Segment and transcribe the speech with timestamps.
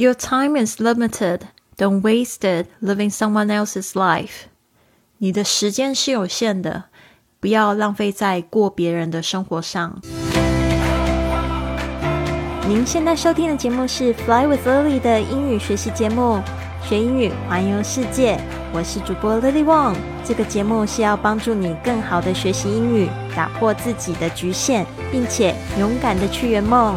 [0.00, 1.40] Your time is limited.
[1.76, 4.46] Don't waste it living someone else's life.
[5.16, 6.84] 你的时间是有限的，
[7.40, 10.00] 不要浪费在过别人的生活上。
[12.68, 16.40] 您现在收听的节目是《Fly with Lily》的英语学习节目，
[16.88, 18.38] 学英语环游世界。
[18.72, 19.96] 我是主播 Lily Wong。
[20.24, 26.96] 这个节目是要帮助你更好的学习英语，打破自己的局限，并且勇敢的去圆梦。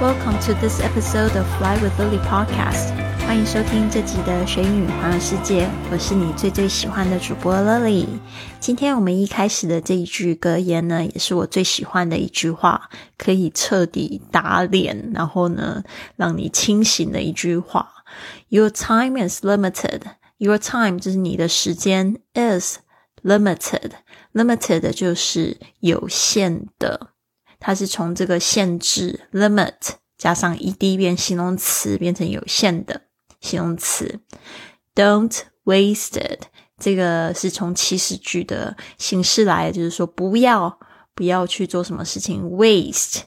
[0.00, 2.94] Welcome to this episode of Fly with Lily podcast。
[3.26, 5.68] 欢迎收听这集的学英语环游世界。
[5.92, 8.06] 我是你最最喜欢的主播 Lily。
[8.58, 15.82] 今天我们一开始的这一句格言呢，也是我最喜欢的一句话，可以彻底打脸，然后呢，
[16.16, 17.86] 让你清醒的一句话。
[18.48, 20.00] Your time is limited.
[20.38, 22.78] Your time 就是你的时间 is
[23.22, 23.90] limited.
[24.32, 27.08] Limited 就是有限的。
[27.60, 29.74] 它是从这个限制 limit
[30.18, 33.02] 加上 ed 变形容词，变成有限的
[33.40, 34.18] 形容词。
[34.94, 36.46] Don't waste it，
[36.78, 40.80] 这个是从祈使句的形式来，就是说不要
[41.14, 42.42] 不要去做什么事情。
[42.42, 43.20] Waste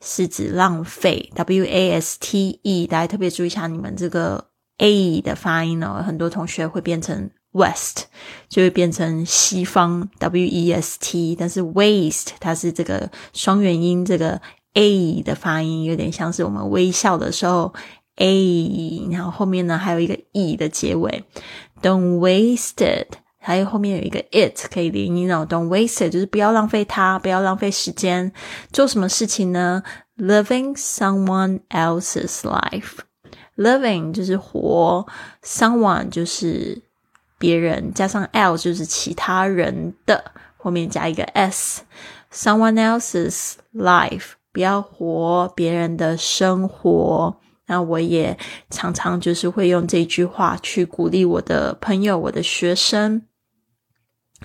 [0.00, 7.30] 是指浪费，w a s t e，大家特别注意一下你们这个 a 的发音哦，很多同学会变成。
[7.52, 8.04] West
[8.48, 14.40] 就会变成西方 W E S T，但是 Waste 它是这个双元音，这个
[14.74, 17.74] A 的发音有点像是我们微笑的时候
[18.16, 21.24] A，然后后面呢还有一个 E 的结尾。
[21.82, 25.44] Don't waste it，还有后面有一个 it 可以连音哦。
[25.48, 28.32] Don't waste it 就是不要浪费它，不要浪费时间。
[28.70, 29.82] 做什么事情呢
[30.16, 35.06] ？Living someone else's life，living 就是活
[35.42, 36.82] ，someone 就是。
[37.40, 40.22] 别人加上 l 就是其他人的，
[40.58, 47.34] 后面加一个 s，someone else's life，不要活别人的生活。
[47.66, 48.36] 那我也
[48.68, 53.22] 常常就是会用这句话去鼓励我的朋友、我的学生。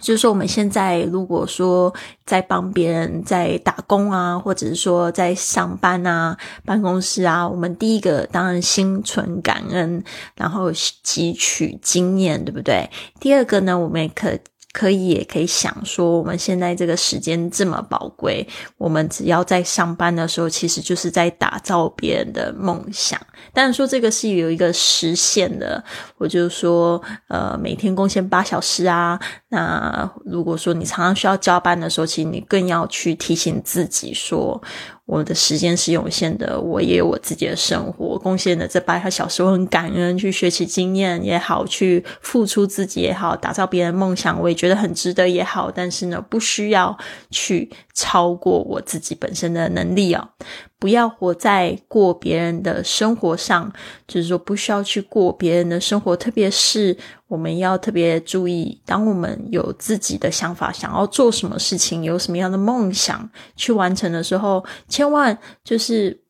[0.02, 1.94] 就是说，我们现在如果说
[2.26, 10.04] 在帮别人在打工啊，或者是说在上班啊、办公室啊，我们第一个当然心存感恩，
[10.36, 12.90] 然后汲取经验，对不对？
[13.20, 14.38] 第二个呢，我们也可。
[14.76, 18.46] 可以，也可以想说，我们现在这个时间这么宝贵，
[18.78, 23.18] 我们只要在上班的时候，其实就是在打造别人的梦想。
[23.54, 25.82] 但是说这个是有一个实现的，
[26.18, 29.18] 我就说，呃，每天贡献八小时啊。
[29.48, 34.62] 那如果说你常常需要加班的时候，其实你更要去提醒自己说。
[35.06, 45.70] 我的时间是有限的，我也有我自己的生活，贡献的这八个小时，我很感恩，去学习经验也好，去付出自己也好，打造别人梦想，我也觉得很值得也好。
[45.70, 46.98] 但是呢，不需要
[47.30, 50.30] 去超过我自己本身的能力啊。
[50.78, 53.74] 不要活在过别人的生活上，
[54.08, 56.16] 就是说不需要去过别人的生活。
[56.16, 56.96] 特别是
[57.28, 66.22] 我们要特别注意，当我们有自己的想法，想要做什么事情，有什么样的梦想去完成的时候，千万就是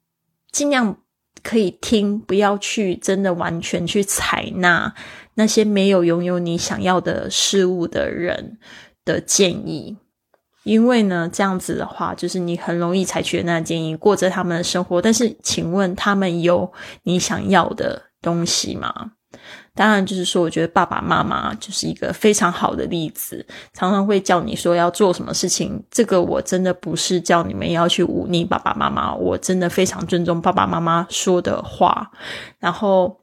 [0.52, 0.96] 尽量
[1.44, 4.94] 可以听，不要去真的完全去采纳
[5.34, 8.58] 那些没有拥有你想要的事物的人
[9.04, 9.98] 的建议。
[10.66, 15.00] 因为呢，这样子的话，就是你很容易采取那建议，过着他们的生活。
[15.00, 19.12] 但是，请问他们有你想要的东西吗？
[19.76, 25.82] 当然，就是说，我觉得爸爸妈妈就是一个非常好的例子，常常会叫你说要做什么事情。
[25.92, 32.12] 这个我真的不是叫你们要去忤逆爸爸妈妈，我真的非常尊重爸爸妈妈说的话。
[32.60, 33.16] 然后。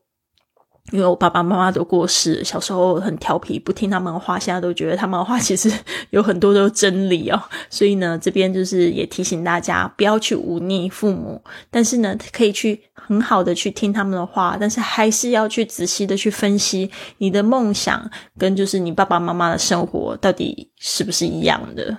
[0.91, 5.73] 因为我爸爸妈妈都过世，小时候很调皮，不听他们的话，现在都觉得他们的话其实
[6.11, 7.41] 有很多都是真理哦。
[7.71, 21.97] 所以呢，这边就是也提醒大家，不要去忤逆父母，但是呢，可以去很好的去听他们的话，但是还是要去仔细的去分析你的梦想跟就是你爸爸妈妈的生活到底是不是一样的。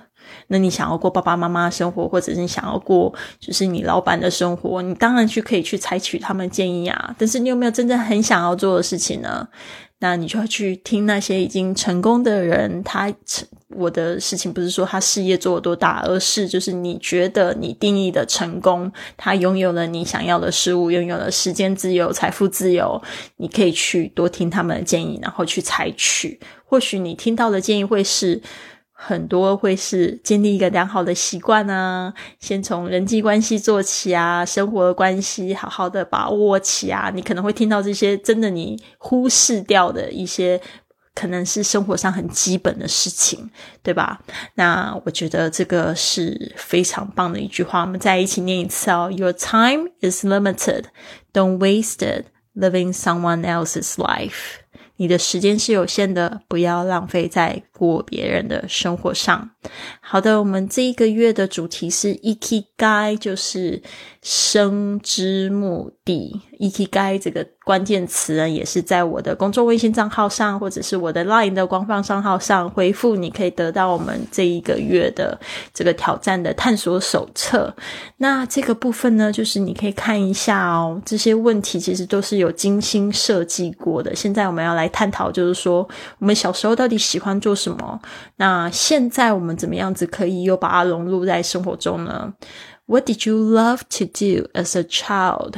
[0.53, 7.15] 那你想要过爸爸妈妈的生活，或者是你想要过就是你老板的生活，你当然去可以去采取他们建议啊。
[7.17, 9.47] 但是你有没有真正很想要做的事情呢？
[9.97, 12.83] 那你就要去听那些已经成功的人。
[12.83, 23.01] 他成我的事情不是说他事业做多大，而是就是你觉得你定义的成功，他拥有了你想要的事物，拥有了时间自由、财富自由。
[23.37, 26.39] 你可以去多听他们的建议，然后去采取。
[26.63, 28.39] 或许你听到的建议会是。
[29.05, 37.11] 很多会是建立一个良好的习惯啊，先从人际关系做起啊，生活的关系好好的把握起啊。
[37.13, 40.61] 你可能会听到这些真的你忽视掉的一些
[41.13, 43.49] 可能是生活上很基本的事情，
[43.83, 44.21] 对吧？
[44.55, 47.81] 那我觉得这个是非常棒的一句话。
[47.81, 50.85] 我们再一起念一次哦：Your time is limited.
[51.33, 54.62] Don't waste it living someone else's life.
[54.97, 59.51] 你的时间是有限的，不要浪费在过别人的生活上。
[60.05, 63.81] 好的，我们这一个月的主题是 eki 就是
[64.21, 66.41] 生之目的。
[66.59, 75.37] ikigai 这个关键词呢，也是在我的公众微信账号上，或者是我的 LINE 的官方账号上回复，你可以得到我们这一个月的
[75.73, 77.73] 这个挑战的探索手册。
[78.17, 84.15] 那这个部分呢，就是你可以看一下哦，这些问题其实都是有精心设计过的。
[84.15, 85.87] 现在我们要来探讨，就是说
[86.19, 87.99] 我们小时候到底喜欢做什么？
[88.37, 92.33] 那现在我们怎么样子可以又把它融入在生活中呢
[92.85, 95.55] ？What did you love to do as a child?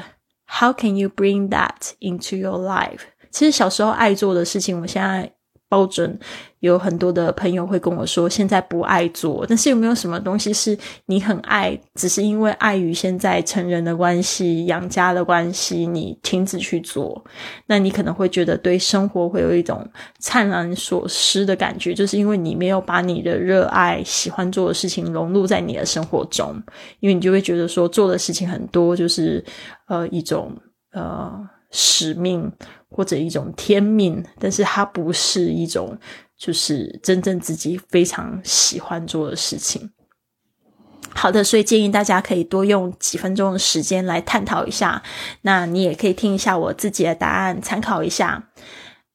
[0.48, 3.02] How can you bring that into your life?
[3.32, 5.34] 其实小时候爱做的事情，我现在
[5.76, 6.18] 标准。
[6.62, 10.76] 有很多的朋友会跟我说，现在不爱做，但是有没有什么东西是
[11.06, 17.24] 你很爱，只是因为碍于现在成人的关系、养家的关系，你停止去做？
[17.68, 19.88] 那你可能会觉得对生活会有一种
[20.18, 26.56] 灿然所失的感觉，就是因为你没有把你的热爱、喜欢做的事情融入在你的生活中，
[27.00, 29.44] 因为你就会觉得说做的事情很多，就是
[29.88, 30.52] 呃一种
[30.94, 32.53] 呃使命
[32.89, 35.99] 或者一种天命，但是它不是一种。
[36.41, 39.91] 就是真正自己非常喜欢做的事情。
[41.11, 45.03] 好的，所以建议大家可以多用几分钟的时间来探讨一下。
[45.43, 48.49] 那你也可以听一下我自己的答案，参考一下。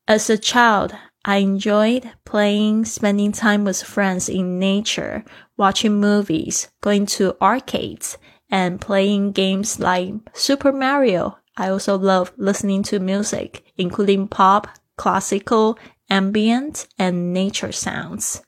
[0.06, 0.92] As a child,
[1.24, 5.24] I enjoyed playing, spending time with friends in nature,
[5.57, 8.18] watching movies, going to arcades,
[8.51, 11.38] and playing games like Super Mario.
[11.61, 14.67] I also love listening to music, including pop,
[14.97, 15.79] classical,
[16.09, 18.41] ambient and nature sounds.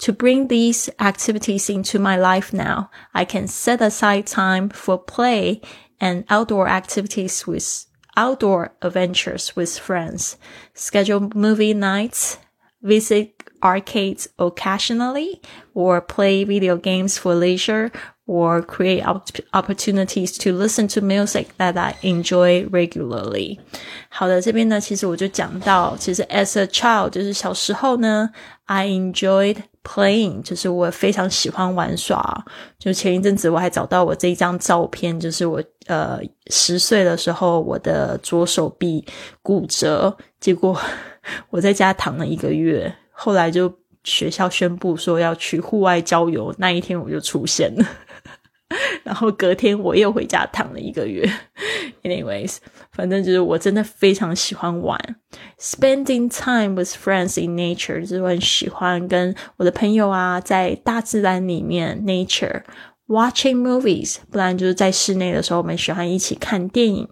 [0.00, 5.62] To bring these activities into my life now, I can set aside time for play
[6.02, 10.36] and outdoor activities with outdoor adventures with friends,
[10.74, 12.36] schedule movie nights,
[12.82, 15.40] visit arcades occasionally,
[15.72, 17.90] or play video games for leisure,
[18.30, 19.02] or create
[19.50, 23.58] opportunities to listen to music that I enjoy regularly。
[24.08, 28.30] 好的，这边呢，其实我就讲到，其实 as a child 就是小时候呢
[28.66, 32.44] ，I enjoyed playing，就是我非常喜欢玩耍。
[32.78, 39.04] 就前一阵子我还找到我这一张照片，就是我呃十岁的时候，我的左手臂
[39.42, 40.78] 骨折，结果
[41.50, 43.72] 我在家躺了一个月，后来就
[44.04, 47.84] 学校宣布说要去户外郊游，那一天我就出现了。
[49.02, 51.30] 然后隔天我又回家躺了一个月。
[52.02, 52.56] Anyways，
[52.92, 54.98] 反正就是我真的非常喜欢玩
[55.58, 67.08] ，spending time with friends in nature，就是我很喜欢跟我的朋友啊在大自然里面 nature，watching movies，不然就是在室内的时候我们喜欢一起看电影。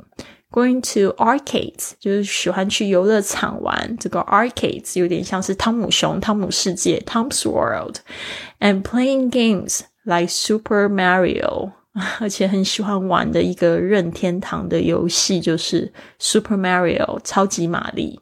[0.50, 9.80] Going to arcades 就是喜欢去游乐场玩，这个 arcades 有点像是汤姆熊、汤姆世界 （Tom's World），and playing games。
[10.08, 11.70] Like Super Mario，
[12.18, 18.18] 而且很喜欢玩的一个任天堂的游戏就是 Super Mario 超级玛丽。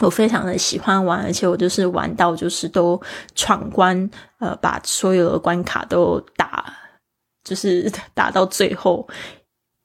[0.00, 3.00] 我非常的喜欢玩，而且我就是玩到就是都
[3.36, 4.10] 闯关，
[4.40, 6.74] 呃，把所有的关卡都打，
[7.44, 9.08] 就是 打到最后。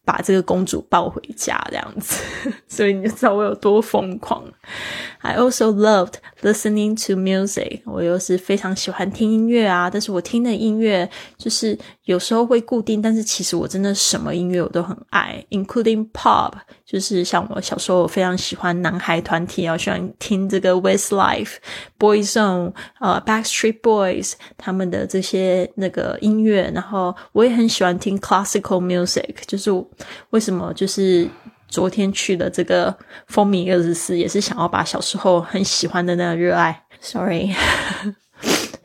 [0.09, 2.19] 把这个公主抱回家这样子，
[2.67, 4.43] 所以你就知道我有多疯狂。
[5.19, 7.81] I also loved listening to music。
[7.85, 11.77] 我又是非常喜欢听音乐啊，但是我听的音乐就是
[12.09, 16.53] 有时候会固定，但是其实我真的什么音乐我都很爱，including pop。
[16.83, 21.57] 就是像我小时候我非常喜欢男孩团体啊，喜欢听这个 Westlife、
[21.99, 29.35] Boyzone、呃 Backstreet Boys 他们的这些那个音乐，然后我也很喜欢听 classical music。
[29.45, 29.69] 就是
[30.31, 30.73] 为什么？
[30.73, 31.29] 就是
[31.67, 32.97] 昨天去的这个
[33.27, 36.85] 风靡二十四，也是想要把小时候很喜欢的那个热爱。
[36.99, 37.53] Sorry。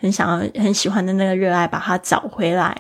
[0.04, 2.76] 很想要、很喜欢的那个热爱，把它找回来。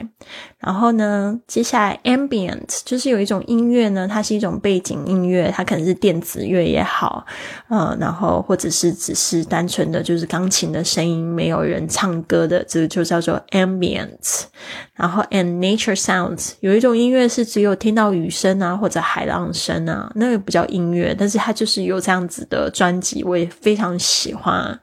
[0.58, 7.24] 然后呢，接下来 ambient 就是有一种音乐呢，它是一种背景音乐，它可能是电子乐也好，
[7.68, 14.44] 呃，然后或者是只是单纯的就是钢琴的声音，没有人唱歌的，这个就叫做 ambient。
[14.94, 24.78] 然后 and nature sounds 有一种音乐是只有听到雨声啊，或者海浪声啊，那个不叫音乐，但是它就是有这样子的专辑，我也非常喜欢。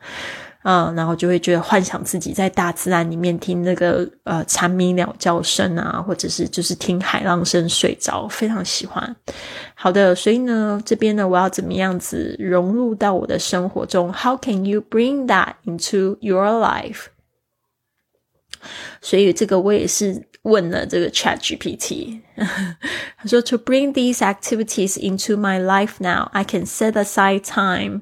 [0.64, 9.16] 嗯，然后就会觉得幻想自己在大自然里面听那个呃蝉鸣鸟叫声啊，或者是就是听海浪声睡着，非常喜欢。
[9.74, 17.06] 好的，所以呢，这边呢，我要怎么样子融入到我的生活中？How can you bring that into your life？
[19.02, 28.02] 所以这个我也是问了这个 Chat GPT，他说：“To bring these activities into my life now, I can set aside time。”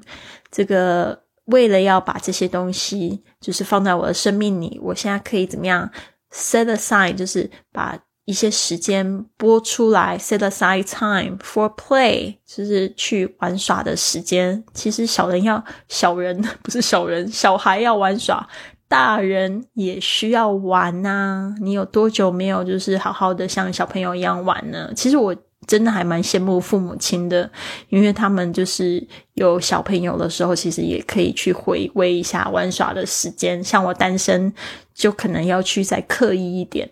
[0.52, 1.19] 这个
[1.50, 5.90] 为了要把这些东西就是放在我的生命里，我现在可以怎么样
[6.32, 7.14] set aside？
[7.14, 14.62] 就是把一些时间拨出来，set aside time for play，就是去玩耍的时间。
[14.72, 18.48] 其实小人要 小人不是小人，小孩要玩耍。
[18.88, 24.92] 大人也需要玩呐，你有多久没有就是好好的像小朋友一样玩呢？
[24.96, 25.32] 其实我
[25.70, 27.48] 真的还蛮羡慕父母亲的，
[27.90, 33.62] 因为他们就是有小朋友的时候，其实也可以去回味一下玩耍的时间。
[33.62, 34.52] 像我单身，
[34.92, 36.90] 就可能要去再刻意一点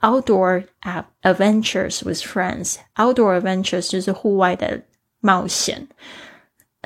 [0.00, 0.64] ，outdoor
[1.20, 4.80] adventures with friends，outdoor adventures 就是户外的
[5.20, 5.86] 冒险。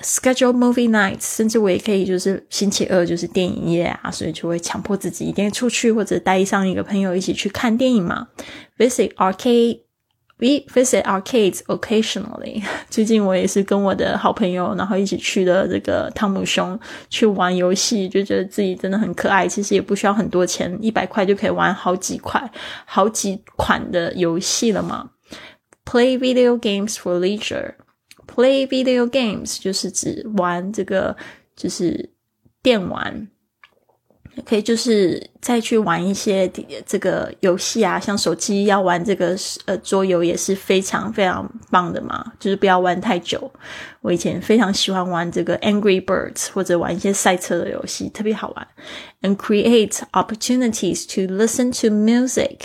[0.02, 8.26] Schedule movie nights，甚至我也可以就是星期二就是电影夜啊，所以就会强迫自己一定出去或者带上一个朋友一起去看电影嘛。
[8.76, 9.12] Visit
[10.40, 12.62] We visit arcades occasionally。
[12.88, 16.80] 最近我也是跟我的好朋友，然后一起去的这个汤姆熊
[17.10, 19.46] 去玩游戏，就觉得自己真的很可爱。
[19.46, 22.50] 其实也不需要很多钱，一百块就可以玩好几块、
[22.86, 25.10] 好几款的游戏了嘛。
[25.84, 27.74] Play video games for leisure。
[28.26, 31.16] Play video games 就是指玩这个，
[31.54, 32.10] 就是
[32.62, 33.28] 电玩，
[34.44, 36.50] 可以就是再去玩一些
[36.86, 43.50] 这个游戏啊，像手机要玩这个呃桌游也是非常非常棒的嘛，就是不要玩太久。
[44.00, 48.68] 我以前非常喜欢玩这个 Angry Birds 或者玩一些赛车的游戏，特别好玩。
[49.22, 52.58] And create opportunities to listen to music，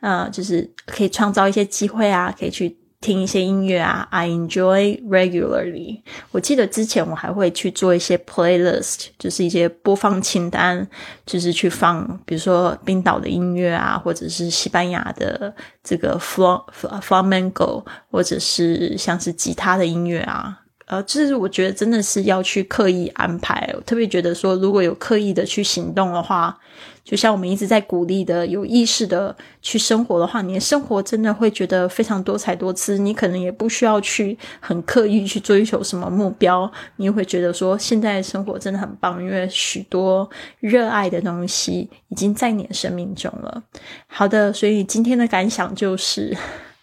[0.00, 2.83] 啊，就是可以创造一些机会啊，可以去。
[3.04, 6.00] 听一些音乐啊，I enjoy regularly。
[6.30, 10.88] 我记得之前我还会去做一些 playlist，就是一些播放清单，
[11.26, 16.64] 就是去放，比如说冰岛的音乐啊，或者是西班牙的这个 fl
[17.02, 20.60] flamenco，或者是像是吉他的音乐啊。
[20.86, 23.70] 呃，就是我觉得真的是要去刻意安排。
[23.74, 26.58] 我特别觉得说，如果有刻意的去行动的话，
[27.04, 32.96] 就像我们一直在鼓励的，有意识的去生活的话，你的生活真的会觉得非常多彩多姿。
[32.96, 40.28] 你可能也不需要去很刻意去追求什么目标，你会觉得说，现在生活真的很棒，因为许多
[40.60, 43.62] 热爱的东西已经在你的生命中了。
[44.06, 46.36] 好的，所以今天的感想就是。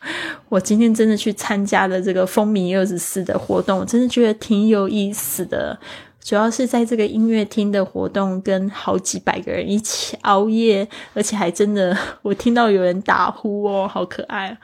[0.50, 5.80] 我今天真的去参加了这个风靡二十四的活动，我真的觉得挺有意思的。
[6.24, 14.58] 主要是在这个音乐厅的活动，跟好几百个人一起熬夜，而且还真的我听到有人打呼哦，好可爱。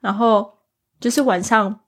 [0.00, 0.48] 然后
[1.00, 1.80] 就是晚上，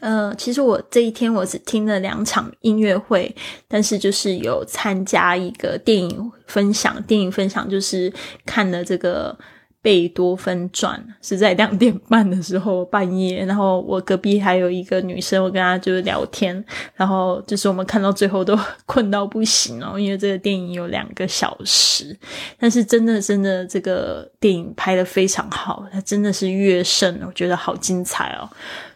[0.00, 3.34] 呃，其实我这一天我只听了两场音乐会，
[3.68, 8.12] 但是就是有参加一个电影分享，电影分享就是
[8.44, 9.38] 看了这个。
[9.82, 16.62] 贝多芬传是在两点半的时候半夜，然后我隔壁还有一个女生，我跟她就是聊天，
[16.94, 22.14] 然后就是我们看到最后都困到不行哦，因为这个电影有两个小时，
[22.58, 28.48] 但是真的真的这个电影拍的非常好，它真的是乐圣，我觉得好精彩哦。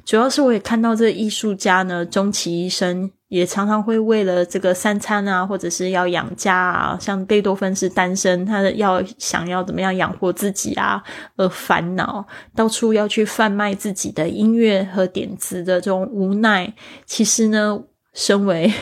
[0.05, 11.03] 主要是我也看到这个艺术家呢，终其一生也常常会为了这个三餐啊，或者是要养家啊，像贝多芬是单身，他要想要怎么样养活自己啊，
[11.37, 12.25] 而烦恼，
[12.55, 16.73] 到处要去贩卖自己的音乐和点子的这种无奈。
[17.07, 18.73] 其实呢，身为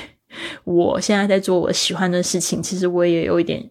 [0.65, 3.71] 我现在在做我喜欢的事情，其实我也有一点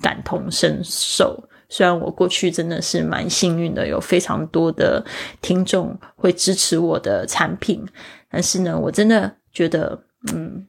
[0.00, 1.46] 感同身受。
[1.68, 5.04] 虽然我过去真的是蛮幸运的，有非常多的
[5.42, 7.86] 听众会支持我的产品，
[8.30, 10.02] 但是呢，我真的觉得，
[10.32, 10.66] 嗯，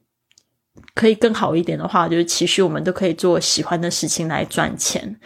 [0.94, 5.16] 可以更好一点的话，就是其实我们都可以做喜欢的事情来赚钱。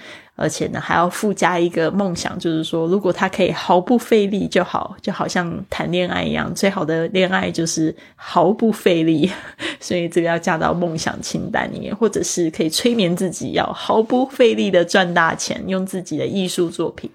[0.41, 9.29] 而且呢，还要附加一个梦想，就是说，如果他可以毫不费力就好，就好像谈恋爱一样，最好的恋爱就是毫不费力。
[9.81, 17.11] 所以这个要加到梦想清单里面，或者是可以催眠自己，要毫不费力的赚大钱，用自己的艺术作品。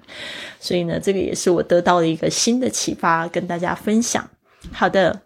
[0.59, 4.29] 所以呢，这个也是我得到了一个新的启发，跟大家分享。
[4.73, 5.21] 好的。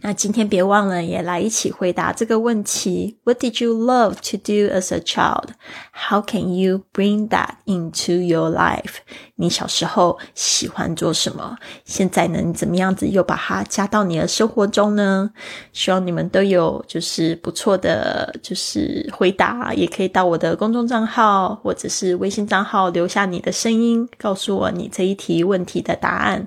[0.00, 5.48] 那今天别忘了也来一起回答这个问题：What did you love to do as a child?
[5.92, 8.98] How can you bring that into your life?
[9.34, 11.56] 你小时候喜欢做什么？
[11.84, 15.30] 现在呢，你怎么样子又把它加到你的生活中呢？
[15.72, 26.46] 希望你们都有就是不错的就是回答，也可以到我的公众账号或者是微信账号留下你的声音，告诉我你这一题问题的答案。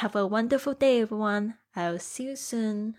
[0.00, 1.61] Have a wonderful day, everyone.
[1.74, 2.94] I'll see you soon.